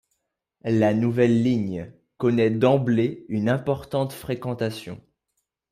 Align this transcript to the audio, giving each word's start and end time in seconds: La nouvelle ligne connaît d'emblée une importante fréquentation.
La 0.63 0.95
nouvelle 0.95 1.43
ligne 1.43 1.93
connaît 2.17 2.49
d'emblée 2.49 3.23
une 3.29 3.49
importante 3.49 4.13
fréquentation. 4.13 4.99